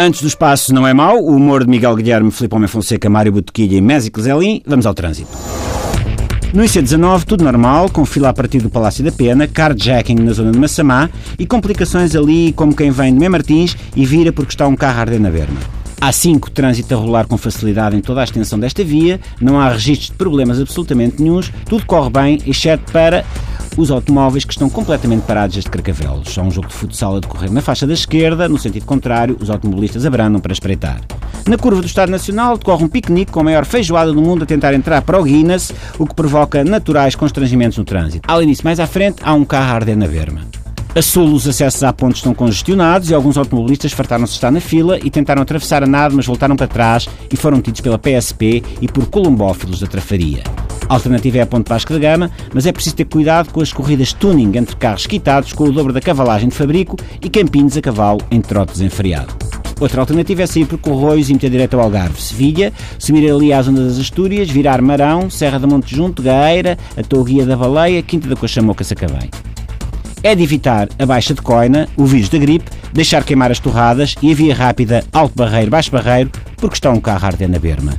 Antes 0.00 0.22
do 0.22 0.28
espaço 0.28 0.72
não 0.72 0.86
é 0.86 0.94
mau, 0.94 1.18
o 1.18 1.34
humor 1.34 1.64
de 1.64 1.70
Miguel 1.70 1.96
Guilherme, 1.96 2.30
Filipe 2.30 2.54
Homem 2.54 2.68
Fonseca, 2.68 3.10
Mário 3.10 3.32
Botequilha 3.32 3.78
e 3.78 3.80
Mésico 3.80 4.22
Zelin. 4.22 4.62
Vamos 4.64 4.86
ao 4.86 4.94
trânsito. 4.94 5.36
No 6.54 6.62
IC19, 6.62 7.24
tudo 7.24 7.42
normal, 7.42 7.90
com 7.90 8.06
fila 8.06 8.28
a 8.28 8.32
partir 8.32 8.60
do 8.60 8.70
Palácio 8.70 9.02
da 9.02 9.10
Pena, 9.10 9.48
carjacking 9.48 10.14
na 10.14 10.32
zona 10.32 10.52
de 10.52 10.58
Massamá 10.58 11.10
e 11.36 11.44
complicações 11.44 12.14
ali 12.14 12.52
como 12.52 12.76
quem 12.76 12.92
vem 12.92 13.12
de 13.12 13.18
Mem 13.18 13.28
Martins 13.28 13.76
e 13.96 14.06
vira 14.06 14.32
porque 14.32 14.52
está 14.52 14.68
um 14.68 14.76
carro 14.76 14.98
a 14.98 15.00
arder 15.00 15.18
na 15.18 15.30
berma. 15.30 15.58
Há 16.00 16.12
cinco 16.12 16.48
trânsito 16.48 16.94
a 16.94 16.96
rolar 16.96 17.26
com 17.26 17.36
facilidade 17.36 17.96
em 17.96 18.00
toda 18.00 18.20
a 18.20 18.24
extensão 18.24 18.56
desta 18.56 18.84
via, 18.84 19.18
não 19.40 19.60
há 19.60 19.68
registros 19.68 20.10
de 20.10 20.16
problemas 20.16 20.60
absolutamente 20.60 21.20
nenhums, 21.20 21.52
tudo 21.68 21.84
corre 21.84 22.08
bem, 22.08 22.38
exceto 22.46 22.92
para 22.92 23.24
os 23.78 23.92
automóveis 23.92 24.44
que 24.44 24.52
estão 24.52 24.68
completamente 24.68 25.22
parados 25.22 25.56
este 25.56 25.70
Carcavelos. 25.70 26.36
Há 26.36 26.42
um 26.42 26.50
jogo 26.50 26.66
de 26.66 26.74
futsal 26.74 27.16
a 27.16 27.20
decorrer 27.20 27.50
na 27.50 27.62
faixa 27.62 27.86
da 27.86 27.94
esquerda, 27.94 28.48
no 28.48 28.58
sentido 28.58 28.84
contrário, 28.84 29.36
os 29.40 29.48
automobilistas 29.48 30.04
abrandam 30.04 30.40
para 30.40 30.52
espreitar. 30.52 31.00
Na 31.46 31.56
curva 31.56 31.80
do 31.80 31.86
Estado 31.86 32.10
Nacional 32.10 32.58
decorre 32.58 32.84
um 32.84 32.88
piquenique 32.88 33.30
com 33.30 33.40
a 33.40 33.44
maior 33.44 33.64
feijoada 33.64 34.12
do 34.12 34.20
mundo 34.20 34.42
a 34.42 34.46
tentar 34.46 34.74
entrar 34.74 35.00
para 35.02 35.18
o 35.18 35.22
Guinness, 35.22 35.72
o 35.96 36.06
que 36.06 36.14
provoca 36.14 36.64
naturais 36.64 37.14
constrangimentos 37.14 37.78
no 37.78 37.84
trânsito. 37.84 38.28
Além 38.28 38.48
disso, 38.48 38.62
mais 38.64 38.80
à 38.80 38.86
frente, 38.86 39.18
há 39.22 39.32
um 39.32 39.44
carro 39.44 39.70
a 39.70 39.74
arder 39.76 39.96
na 39.96 40.06
verma. 40.06 40.40
A 40.94 41.02
sul, 41.02 41.32
os 41.32 41.46
acessos 41.46 41.84
à 41.84 41.92
ponte 41.92 42.16
estão 42.16 42.34
congestionados 42.34 43.10
e 43.10 43.14
alguns 43.14 43.38
automobilistas 43.38 43.92
fartaram-se 43.92 44.32
estar 44.32 44.50
na 44.50 44.60
fila 44.60 44.98
e 44.98 45.08
tentaram 45.10 45.42
atravessar 45.42 45.84
a 45.84 45.86
nada, 45.86 46.12
mas 46.12 46.26
voltaram 46.26 46.56
para 46.56 46.66
trás 46.66 47.08
e 47.32 47.36
foram 47.36 47.62
tidos 47.62 47.80
pela 47.80 47.98
PSP 47.98 48.64
e 48.80 48.88
por 48.88 49.06
colombófilos 49.06 49.78
da 49.78 49.86
trafaria. 49.86 50.42
A 50.88 50.94
alternativa 50.94 51.38
é 51.38 51.40
a 51.42 51.46
Ponte 51.46 51.68
Vasco 51.68 51.92
da 51.92 51.98
Gama, 51.98 52.30
mas 52.52 52.64
é 52.64 52.72
preciso 52.72 52.96
ter 52.96 53.04
cuidado 53.04 53.52
com 53.52 53.60
as 53.60 53.72
corridas 53.72 54.14
tuning 54.14 54.56
entre 54.56 54.74
carros 54.74 55.06
quitados 55.06 55.52
com 55.52 55.64
o 55.64 55.72
dobro 55.72 55.92
da 55.92 56.00
cavalagem 56.00 56.48
de 56.48 56.54
fabrico 56.54 56.96
e 57.20 57.28
campinhos 57.28 57.76
a 57.76 57.82
cavalo 57.82 58.20
em 58.30 58.40
trote 58.40 58.72
desenfreado. 58.72 59.36
Outra 59.78 60.00
alternativa 60.00 60.42
é 60.42 60.46
sair 60.46 60.64
por 60.64 60.78
Corroios 60.78 61.28
e 61.28 61.34
meter 61.34 61.50
direto 61.50 61.74
ao 61.74 61.82
Algarve. 61.82 62.20
Sevilha, 62.20 62.72
subir 62.98 63.30
ali 63.30 63.52
à 63.52 63.62
zona 63.62 63.84
das 63.84 63.98
Astúrias, 63.98 64.50
virar 64.50 64.80
Marão, 64.80 65.28
Serra 65.30 65.58
da 65.58 65.66
Monte 65.66 65.94
Junto, 65.94 66.22
Gaeira, 66.22 66.76
a 66.96 67.02
Touguia 67.02 67.44
da 67.44 67.56
Baleia, 67.56 68.02
Quinta 68.02 68.26
da 68.26 68.34
Cochamoca, 68.34 68.82
Sacavém. 68.82 69.30
É 70.22 70.34
de 70.34 70.42
evitar 70.42 70.88
a 70.98 71.06
baixa 71.06 71.32
de 71.32 71.42
coina, 71.42 71.86
o 71.96 72.06
vírus 72.06 72.28
da 72.28 72.38
gripe, 72.38 72.70
deixar 72.92 73.22
queimar 73.22 73.52
as 73.52 73.60
torradas 73.60 74.16
e 74.20 74.32
a 74.32 74.34
via 74.34 74.54
rápida 74.54 75.04
Alto 75.12 75.36
Barreiro, 75.36 75.70
Baixo 75.70 75.92
Barreiro, 75.92 76.30
porque 76.56 76.74
está 76.74 76.90
um 76.90 77.00
carro 77.00 77.24
a 77.24 77.28
arder 77.28 77.48
na 77.48 77.58
berma. 77.58 77.92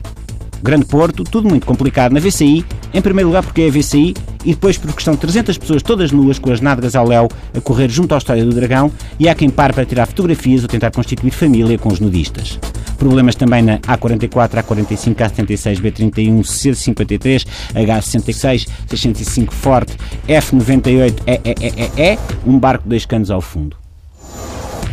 Grande 0.62 0.86
Porto, 0.86 1.24
tudo 1.24 1.48
muito 1.48 1.66
complicado 1.66 2.12
na 2.12 2.20
VCI, 2.20 2.66
em 2.94 3.02
primeiro 3.02 3.30
lugar 3.30 3.44
porque 3.44 3.62
é 3.62 3.68
a 3.68 3.72
VCI 3.72 4.16
e 4.46 4.54
depois 4.54 4.78
porque 4.78 5.00
estão 5.00 5.16
300 5.16 5.58
pessoas 5.58 5.84
todas 5.84 6.12
nuas 6.12 6.40
com 6.40 6.52
as 6.52 6.62
nádegas 6.62 6.96
ao 6.96 7.08
léu 7.08 7.28
a 7.56 7.62
correr 7.62 7.90
junto 7.90 8.16
à 8.16 8.18
História 8.18 8.44
do 8.44 8.54
Dragão 8.54 8.92
e 9.20 9.28
há 9.28 9.36
quem 9.36 9.50
pare 9.50 9.74
para 9.74 9.86
tirar 9.86 10.06
fotografias 10.06 10.62
ou 10.64 10.68
tentar 10.68 10.92
constituir 10.92 11.32
família 11.32 11.78
com 11.78 11.90
os 11.90 12.00
nudistas. 12.00 12.60
Problemas 12.98 13.36
também 13.36 13.62
na 13.62 13.80
A44, 13.80 14.62
A45, 14.62 15.16
A76, 15.16 15.82
B31, 15.82 16.42
C53, 16.42 17.46
H66, 17.74 18.68
605 18.88 19.54
Forte, 19.54 19.96
F98, 20.28 21.14
EEEE, 21.26 22.20
um 22.46 22.60
barco 22.60 22.84
de 22.84 22.90
dois 22.90 23.06
canos 23.06 23.32
ao 23.32 23.40
fundo. 23.40 23.79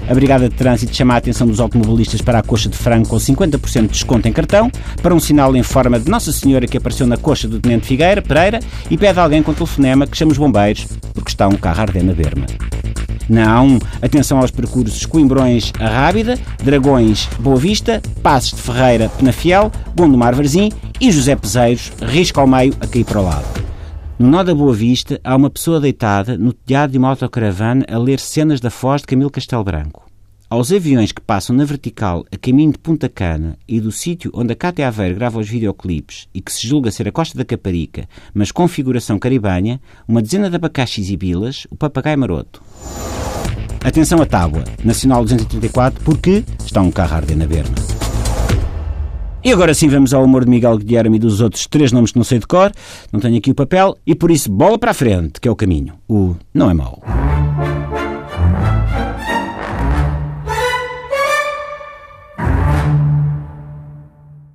A 0.08 0.14
Brigada 0.14 0.48
de 0.48 0.54
Trânsito 0.54 0.94
chama 0.94 1.14
a 1.14 1.16
atenção 1.16 1.46
dos 1.46 1.58
automobilistas 1.58 2.20
para 2.20 2.38
a 2.38 2.42
coxa 2.42 2.68
de 2.68 2.76
frango 2.76 3.08
com 3.08 3.16
50% 3.16 3.82
de 3.82 3.88
desconto 3.88 4.28
em 4.28 4.32
cartão, 4.32 4.70
para 5.02 5.14
um 5.14 5.18
sinal 5.18 5.56
em 5.56 5.62
forma 5.62 5.98
de 5.98 6.08
Nossa 6.08 6.30
Senhora 6.32 6.66
que 6.66 6.76
apareceu 6.76 7.06
na 7.06 7.16
coxa 7.16 7.48
do 7.48 7.58
Tenente 7.58 7.86
Figueira, 7.86 8.22
Pereira, 8.22 8.60
e 8.88 8.96
pede 8.96 9.18
a 9.18 9.22
alguém 9.22 9.42
com 9.42 9.52
telefonema 9.52 10.06
que 10.06 10.16
chame 10.16 10.32
os 10.32 10.38
bombeiros, 10.38 10.86
porque 11.12 11.30
está 11.30 11.48
um 11.48 11.56
carro 11.56 11.80
a 11.80 11.82
arder 11.82 12.04
na 12.04 12.12
berma. 12.12 12.46
A1, 13.28 13.82
atenção 14.00 14.38
aos 14.38 14.52
percursos 14.52 15.04
Coimbrões 15.04 15.72
a 15.80 15.88
Rábida, 15.88 16.38
Dragões 16.62 17.28
Boa 17.40 17.56
Vista, 17.56 18.00
Passos 18.22 18.50
de 18.50 18.62
Ferreira 18.62 19.08
Penafiel, 19.08 19.72
Gondomar 19.96 20.34
Varzim 20.34 20.70
e 21.00 21.10
José 21.10 21.34
Peseiros, 21.34 21.90
risco 22.00 22.38
ao 22.38 22.46
meio 22.46 22.72
a 22.80 22.86
cair 22.86 23.04
para 23.04 23.20
o 23.20 23.24
lado. 23.24 23.65
No 24.18 24.28
nó 24.28 24.42
da 24.42 24.54
Boa 24.54 24.72
Vista 24.72 25.20
há 25.22 25.36
uma 25.36 25.50
pessoa 25.50 25.78
deitada 25.78 26.38
no 26.38 26.50
telhado 26.50 26.92
de 26.92 26.98
uma 26.98 27.10
autocaravana 27.10 27.84
a 27.86 27.98
ler 27.98 28.18
cenas 28.18 28.60
da 28.60 28.70
Foz 28.70 29.02
de 29.02 29.08
Camilo 29.08 29.30
Castelo 29.30 29.62
Branco. 29.62 30.06
Aos 30.48 30.72
aviões 30.72 31.12
que 31.12 31.20
passam 31.20 31.54
na 31.54 31.66
vertical 31.66 32.24
a 32.32 32.36
caminho 32.38 32.72
de 32.72 32.78
Punta 32.78 33.10
Cana 33.10 33.58
e 33.68 33.78
do 33.78 33.92
sítio 33.92 34.30
onde 34.32 34.54
a 34.54 34.56
Cátia 34.56 34.88
Aveiro 34.88 35.16
grava 35.16 35.38
os 35.38 35.46
videoclipes 35.46 36.28
e 36.32 36.40
que 36.40 36.50
se 36.50 36.66
julga 36.66 36.90
ser 36.90 37.06
a 37.06 37.12
Costa 37.12 37.36
da 37.36 37.44
Caparica, 37.44 38.08
mas 38.32 38.50
com 38.50 38.62
configuração 38.62 39.18
caribenha, 39.18 39.78
uma 40.08 40.22
dezena 40.22 40.48
de 40.48 40.56
abacaxis 40.56 41.10
e 41.10 41.16
bilas, 41.16 41.66
o 41.70 41.76
papagaio 41.76 42.18
maroto. 42.18 42.62
Atenção 43.84 44.22
à 44.22 44.24
tábua, 44.24 44.64
Nacional 44.82 45.24
234, 45.24 46.02
porque 46.02 46.42
está 46.64 46.80
um 46.80 46.90
carro 46.90 47.12
a 47.12 47.16
arder 47.16 47.36
na 47.36 47.46
berma. 47.46 47.95
E 49.46 49.52
agora 49.52 49.72
sim 49.74 49.88
vamos 49.88 50.12
ao 50.12 50.24
humor 50.24 50.44
de 50.44 50.50
Miguel 50.50 50.76
Guilherme 50.76 51.18
e 51.18 51.20
dos 51.20 51.40
outros 51.40 51.68
três 51.70 51.92
nomes 51.92 52.10
que 52.10 52.18
não 52.18 52.24
sei 52.24 52.40
de 52.40 52.48
cor, 52.48 52.72
não 53.12 53.20
tenho 53.20 53.38
aqui 53.38 53.52
o 53.52 53.54
papel, 53.54 53.96
e 54.04 54.12
por 54.12 54.32
isso 54.32 54.50
bola 54.50 54.76
para 54.76 54.90
a 54.90 54.94
frente, 54.94 55.40
que 55.40 55.46
é 55.46 55.50
o 55.52 55.54
caminho. 55.54 55.94
O 56.08 56.34
não 56.52 56.68
é 56.68 56.74
mau. 56.74 57.00